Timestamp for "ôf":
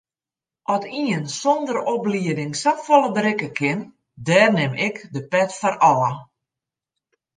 5.93-6.07